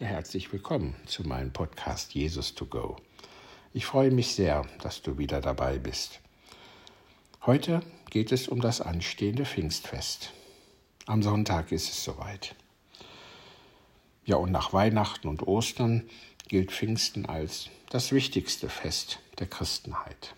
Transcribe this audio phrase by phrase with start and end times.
[0.00, 2.96] Ja, herzlich willkommen zu meinem Podcast Jesus to Go.
[3.72, 6.18] Ich freue mich sehr, dass du wieder dabei bist.
[7.46, 10.32] Heute geht es um das anstehende Pfingstfest.
[11.06, 12.56] Am Sonntag ist es soweit.
[14.24, 16.10] Ja, und nach Weihnachten und Ostern
[16.48, 20.34] gilt Pfingsten als das wichtigste Fest der Christenheit.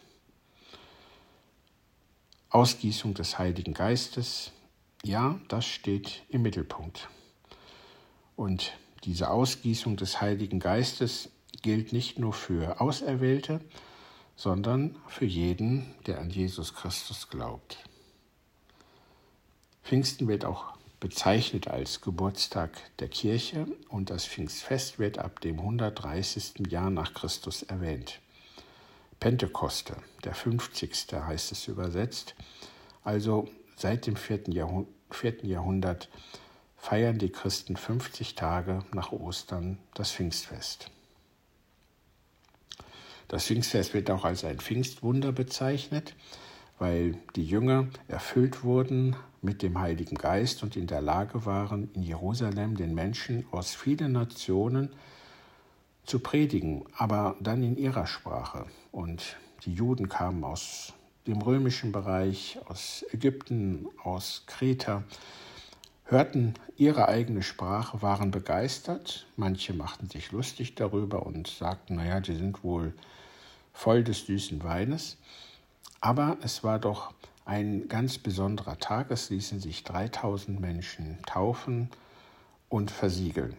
[2.51, 4.53] Ausgießung des Heiligen Geistes,
[5.03, 7.09] ja, das steht im Mittelpunkt.
[8.37, 11.31] Und diese Ausgießung des Heiligen Geistes
[11.63, 13.61] gilt nicht nur für Auserwählte,
[14.37, 17.79] sondern für jeden, der an Jesus Christus glaubt.
[19.83, 26.69] Pfingsten wird auch bezeichnet als Geburtstag der Kirche und das Pfingstfest wird ab dem 130.
[26.69, 28.21] Jahr nach Christus erwähnt.
[29.21, 31.13] Pentekoste, der 50.
[31.13, 32.35] heißt es übersetzt,
[33.05, 34.51] also seit dem 4.
[35.43, 36.09] Jahrhundert
[36.77, 40.91] feiern die Christen 50 Tage nach Ostern das Pfingstfest.
[43.29, 46.15] Das Pfingstfest wird auch als ein Pfingstwunder bezeichnet,
[46.79, 52.03] weil die Jünger erfüllt wurden mit dem Heiligen Geist und in der Lage waren, in
[52.03, 54.91] Jerusalem den Menschen aus vielen Nationen
[56.05, 58.67] zu predigen, aber dann in ihrer Sprache.
[58.93, 60.93] Und die Juden kamen aus
[61.27, 65.03] dem römischen Bereich, aus Ägypten, aus Kreta,
[66.07, 69.27] hörten ihre eigene Sprache, waren begeistert.
[69.37, 72.95] Manche machten sich lustig darüber und sagten, naja, die sind wohl
[73.73, 75.19] voll des süßen Weines.
[76.01, 77.13] Aber es war doch
[77.45, 79.11] ein ganz besonderer Tag.
[79.11, 81.91] Es ließen sich 3000 Menschen taufen
[82.69, 83.57] und versiegeln.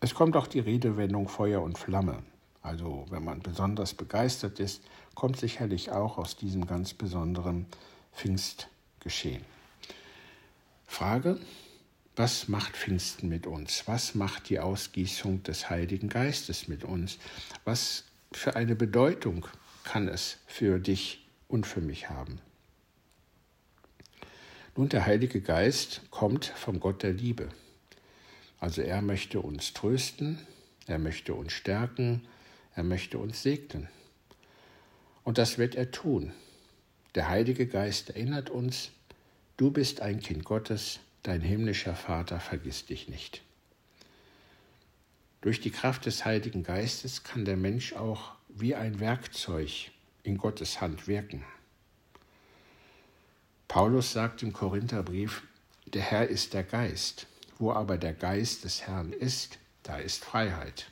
[0.00, 2.18] Es kommt auch die Redewendung Feuer und Flamme.
[2.60, 4.82] Also wenn man besonders begeistert ist,
[5.14, 7.66] kommt sicherlich auch aus diesem ganz besonderen
[8.14, 9.44] Pfingstgeschehen.
[10.86, 11.40] Frage,
[12.14, 13.84] was macht Pfingsten mit uns?
[13.86, 17.18] Was macht die Ausgießung des Heiligen Geistes mit uns?
[17.64, 19.46] Was für eine Bedeutung
[19.84, 22.38] kann es für dich und für mich haben?
[24.76, 27.48] Nun, der Heilige Geist kommt vom Gott der Liebe.
[28.58, 30.38] Also er möchte uns trösten,
[30.86, 32.26] er möchte uns stärken,
[32.74, 33.88] er möchte uns segnen.
[35.24, 36.32] Und das wird er tun.
[37.14, 38.90] Der Heilige Geist erinnert uns,
[39.56, 43.42] du bist ein Kind Gottes, dein himmlischer Vater vergisst dich nicht.
[45.42, 49.90] Durch die Kraft des Heiligen Geistes kann der Mensch auch wie ein Werkzeug
[50.22, 51.44] in Gottes Hand wirken.
[53.68, 55.42] Paulus sagt im Korintherbrief,
[55.86, 57.26] der Herr ist der Geist.
[57.58, 60.90] Wo aber der Geist des Herrn ist, da ist Freiheit.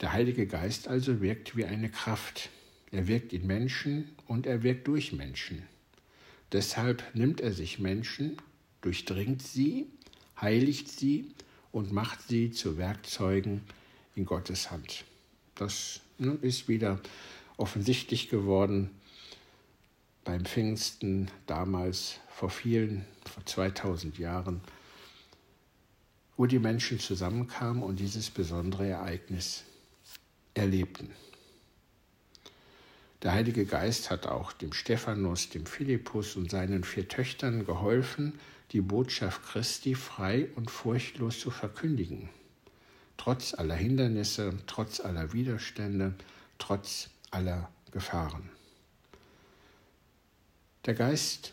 [0.00, 2.50] Der Heilige Geist also wirkt wie eine Kraft,
[2.92, 5.62] er wirkt in Menschen und er wirkt durch Menschen.
[6.52, 8.36] Deshalb nimmt er sich Menschen,
[8.80, 9.86] durchdringt sie,
[10.40, 11.32] heiligt sie
[11.70, 13.62] und macht sie zu Werkzeugen
[14.16, 15.04] in Gottes Hand.
[15.54, 17.00] Das ne, ist wieder
[17.56, 18.90] offensichtlich geworden
[20.24, 24.60] beim Pfingsten damals vor vielen, vor 2000 Jahren,
[26.36, 29.64] wo die Menschen zusammenkamen und dieses besondere Ereignis
[30.54, 31.10] erlebten.
[33.22, 38.38] Der Heilige Geist hat auch dem Stephanus, dem Philippus und seinen vier Töchtern geholfen,
[38.72, 42.30] die Botschaft Christi frei und furchtlos zu verkündigen.
[43.18, 46.14] Trotz aller Hindernisse, trotz aller Widerstände,
[46.58, 48.48] trotz aller Gefahren.
[50.86, 51.52] Der Geist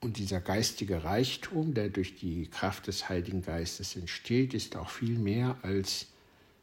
[0.00, 5.18] und dieser geistige Reichtum, der durch die Kraft des Heiligen Geistes entsteht, ist auch viel
[5.18, 6.06] mehr als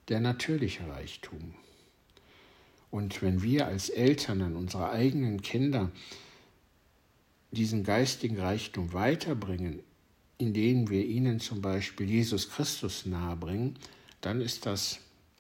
[0.07, 1.56] der natürliche Reichtum.
[2.94, 5.92] Und wenn wir als Eltern an unsere eigenen Kinder
[7.50, 9.80] diesen geistigen Reichtum weiterbringen,
[10.38, 13.80] indem wir ihnen zum Beispiel Jesus Christus nahebringen,
[14.22, 15.00] dann ist das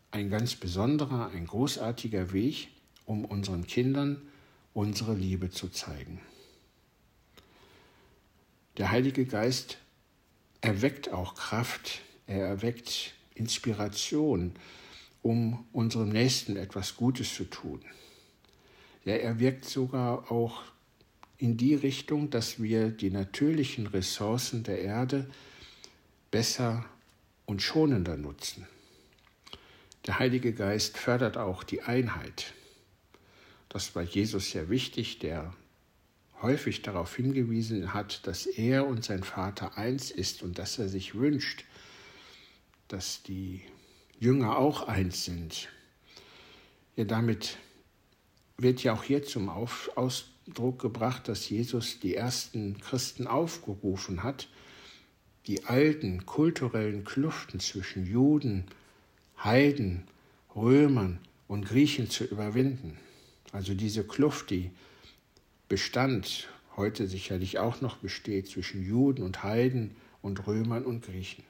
[0.09, 2.69] ein ganz besonderer, ein großartiger Weg,
[3.05, 4.19] um unseren Kindern
[4.73, 6.21] unsere Liebe zu zeigen.
[8.77, 9.77] Der Heilige Geist
[10.61, 14.55] erweckt auch Kraft, er erweckt Inspiration,
[15.23, 17.81] um unserem Nächsten etwas Gutes zu tun.
[19.05, 20.61] Ja, er wirkt sogar auch
[21.37, 25.29] in die Richtung, dass wir die natürlichen Ressourcen der Erde
[26.29, 26.85] besser
[27.45, 28.67] und schonender nutzen.
[30.05, 32.53] Der Heilige Geist fördert auch die Einheit.
[33.69, 35.53] Das war Jesus sehr wichtig, der
[36.41, 41.15] häufig darauf hingewiesen hat, dass er und sein Vater eins ist und dass er sich
[41.15, 41.63] wünscht,
[42.89, 43.61] dass die
[44.23, 45.67] Jünger auch eins sind.
[46.95, 47.57] Ja, damit
[48.57, 54.47] wird ja auch hier zum Ausdruck gebracht, dass Jesus die ersten Christen aufgerufen hat,
[55.47, 58.63] die alten kulturellen Kluften zwischen Juden,
[59.43, 60.07] Heiden,
[60.55, 62.97] Römern und Griechen zu überwinden.
[63.51, 64.71] Also diese Kluft, die
[65.67, 66.47] bestand,
[66.77, 71.43] heute sicherlich auch noch besteht zwischen Juden und Heiden und Römern und Griechen.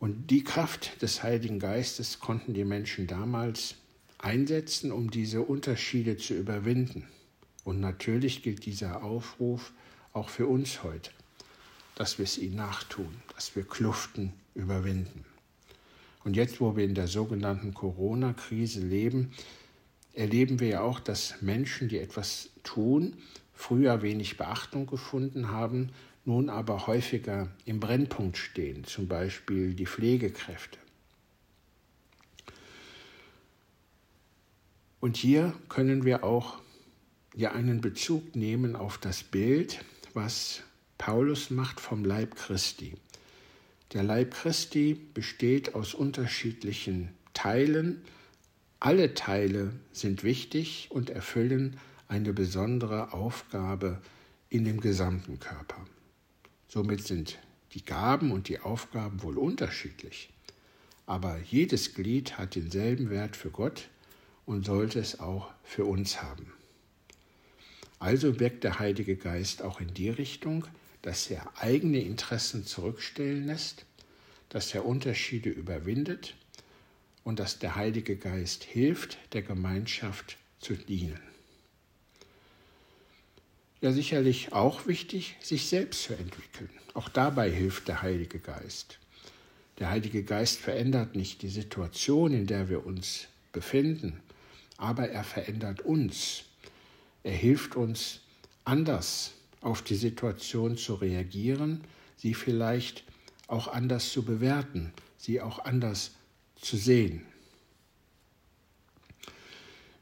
[0.00, 3.74] Und die Kraft des Heiligen Geistes konnten die Menschen damals
[4.18, 7.06] einsetzen, um diese Unterschiede zu überwinden.
[7.64, 9.72] Und natürlich gilt dieser Aufruf
[10.14, 11.10] auch für uns heute,
[11.94, 15.26] dass wir es ihnen nachtun, dass wir Kluften überwinden.
[16.24, 19.32] Und jetzt, wo wir in der sogenannten Corona-Krise leben,
[20.14, 23.18] erleben wir ja auch, dass Menschen, die etwas tun,
[23.60, 25.90] früher wenig Beachtung gefunden haben
[26.24, 30.78] nun aber häufiger im Brennpunkt stehen, zum Beispiel die Pflegekräfte.
[35.00, 36.58] Und hier können wir auch
[37.34, 39.82] ja einen Bezug nehmen auf das Bild,
[40.14, 40.62] was
[40.98, 42.94] Paulus macht vom Leib Christi.
[43.92, 48.02] Der Leib Christi besteht aus unterschiedlichen Teilen.
[48.78, 51.78] Alle Teile sind wichtig und erfüllen
[52.10, 54.02] eine besondere Aufgabe
[54.48, 55.86] in dem gesamten Körper.
[56.66, 57.38] Somit sind
[57.72, 60.28] die Gaben und die Aufgaben wohl unterschiedlich.
[61.06, 63.88] Aber jedes Glied hat denselben Wert für Gott
[64.44, 66.52] und sollte es auch für uns haben.
[68.00, 70.66] Also wirkt der Heilige Geist auch in die Richtung,
[71.02, 73.84] dass er eigene Interessen zurückstellen lässt,
[74.48, 76.34] dass er Unterschiede überwindet
[77.22, 81.29] und dass der Heilige Geist hilft, der Gemeinschaft zu dienen.
[83.80, 86.68] Ja, sicherlich auch wichtig, sich selbst zu entwickeln.
[86.92, 88.98] Auch dabei hilft der Heilige Geist.
[89.78, 94.20] Der Heilige Geist verändert nicht die Situation, in der wir uns befinden,
[94.76, 96.44] aber er verändert uns.
[97.22, 98.20] Er hilft uns,
[98.64, 99.32] anders
[99.62, 101.80] auf die Situation zu reagieren,
[102.16, 103.04] sie vielleicht
[103.46, 106.12] auch anders zu bewerten, sie auch anders
[106.56, 107.22] zu sehen.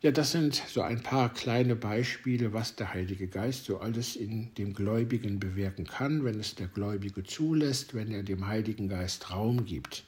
[0.01, 4.55] Ja, das sind so ein paar kleine Beispiele, was der Heilige Geist so alles in
[4.55, 9.65] dem Gläubigen bewirken kann, wenn es der Gläubige zulässt, wenn er dem Heiligen Geist Raum
[9.65, 10.05] gibt.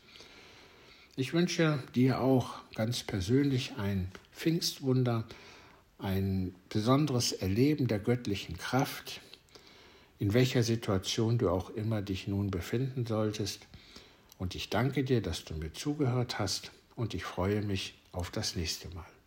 [1.16, 5.26] Ich wünsche dir auch ganz persönlich ein Pfingstwunder,
[5.98, 9.20] ein besonderes Erleben der göttlichen Kraft,
[10.20, 13.66] in welcher Situation du auch immer dich nun befinden solltest.
[14.38, 18.54] Und ich danke dir, dass du mir zugehört hast und ich freue mich auf das
[18.54, 19.19] nächste Mal.